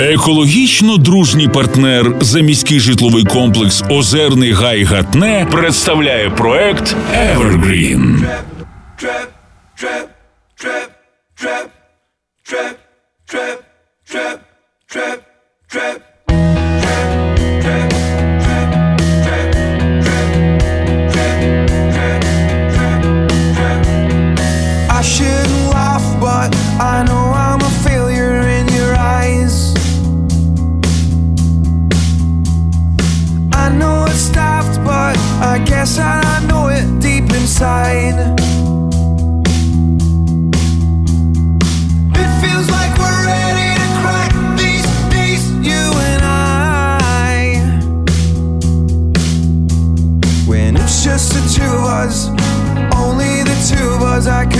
[0.00, 8.24] Екологічно дружній партнер за міський житловий комплекс Озерний Гай Гатне представляє проект Evergreen.
[9.02, 9.26] Trap,
[9.82, 10.06] trap,
[10.56, 11.66] trap,
[15.72, 16.00] trap,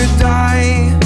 [0.00, 0.99] could die.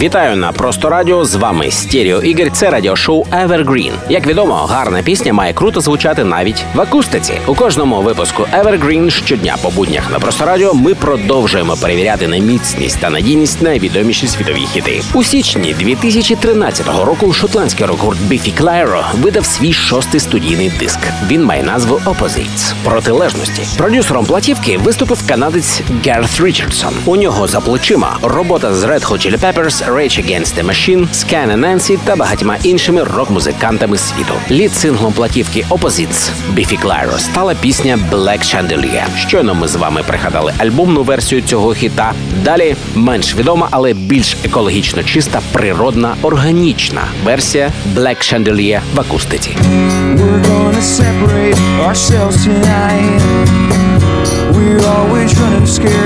[0.00, 1.24] Вітаю на просто радіо.
[1.24, 2.50] З вами Стеріо Ігор.
[2.52, 3.92] Це радіошоу Evergreen.
[4.08, 7.32] Як відомо, гарна пісня має круто звучати навіть в акустиці.
[7.46, 13.00] У кожному випуску Evergreen щодня по буднях на просто радіо ми продовжуємо перевіряти на міцність
[13.00, 15.00] та надійність найвідоміші світові хіти.
[15.14, 21.00] У січні 2013 року шотландський рок-гурт Biffy Clyro видав свій шостий студійний диск.
[21.26, 23.62] Він має назву Opposites– протилежності.
[23.76, 26.94] Продюсером платівки виступив канадець Гарth Річардсон.
[27.04, 31.56] У нього за плечима робота з Red Hot Chili Peppers, Rage Against the Machine, Scan
[31.56, 34.34] Nancy та багатьма іншими рок-музикантами світу.
[34.50, 39.16] Лід синглом платівки Opposites Biffy Clyro стала пісня Black Chandelier.
[39.16, 42.12] Щойно ми з вами пригадали альбомну версію цього хіта.
[42.44, 49.50] Далі менш відома, але більш екологічно чиста, природна, органічна версія Black Chandelier в акустиці.
[50.16, 53.20] We're gonna separate ourselves tonight.
[54.56, 55.97] We're always running scared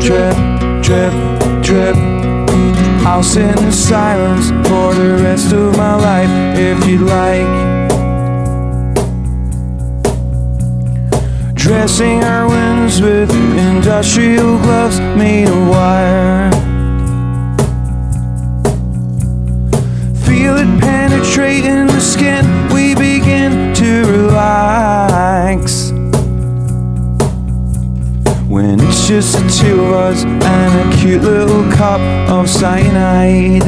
[0.00, 0.34] Drip,
[0.82, 1.12] drip,
[1.62, 1.96] drip.
[3.06, 7.70] I'll sit in silence for the rest of my life if you'd like.
[11.54, 16.59] Dressing our wounds with industrial gloves made of wire.
[31.80, 33.64] Cup of cyanide.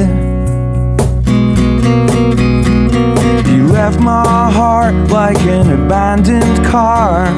[3.49, 7.29] You left my heart like an abandoned car.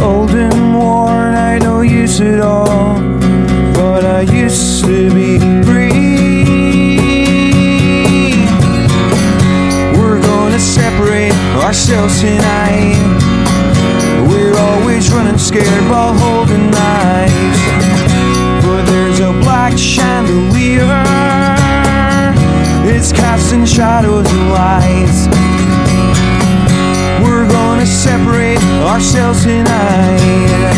[0.00, 3.00] Old and worn, I don't use it all.
[3.74, 5.96] But I used to be free.
[9.98, 12.96] We're gonna separate ourselves tonight.
[14.30, 16.65] We're always running scared while holding
[23.36, 25.26] It's casting shadows and lights.
[27.22, 30.72] We're gonna separate ourselves tonight.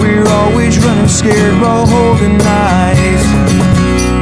[0.00, 3.26] We're always running scared while holding knives.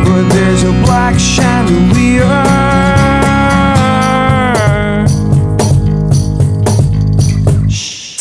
[0.09, 1.50] But there's a black chandelier.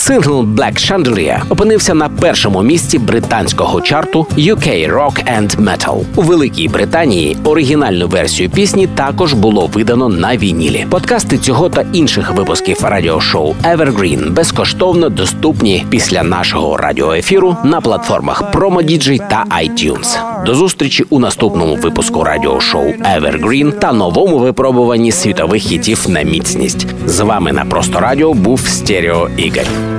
[0.09, 6.03] Сингл Black Chandelier опинився на першому місці британського чарту UK Rock and Metal.
[6.15, 10.85] У Великій Британії оригінальну версію пісні також було видано на вінілі.
[10.89, 19.29] Подкасти цього та інших випусків радіошоу Evergreen безкоштовно доступні після нашого радіоефіру на платформах PromoDJ
[19.29, 20.17] та iTunes.
[20.45, 22.85] До зустрічі у наступному випуску радіошоу
[23.17, 26.87] Evergreen та новому випробуванні світових хітів на міцність.
[27.05, 29.98] З вами на просто радіо був Стерео Ігор.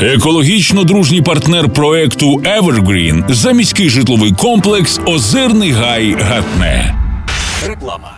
[0.00, 6.94] Екологічно дружній партнер проекту Evergreen за міський житловий комплекс Озерний Гай Гатне.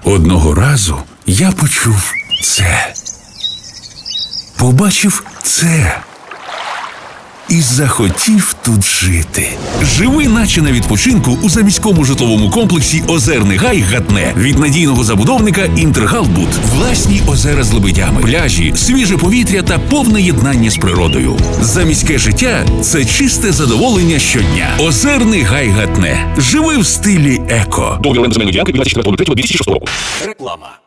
[0.05, 0.96] Одного разу
[1.26, 2.12] я почув
[2.43, 2.94] це.
[4.58, 5.96] Побачив це.
[7.48, 9.48] І захотів тут жити.
[9.82, 16.48] Живи, наче на відпочинку у заміському житловому комплексі Озерний Гай Гатне від надійного забудовника Інтергалбут.
[16.75, 21.37] Власні озера з лебедями, пляжі, свіже повітря та повне єднання з природою.
[21.60, 24.69] Заміське життя це чисте задоволення щодня.
[24.78, 26.34] Озерний Гай Гатне.
[26.38, 27.99] Живи в стилі еко.
[28.02, 29.87] Договір оренди земельної ділянки від 24.03.2006 року.
[30.26, 30.78] Реклама.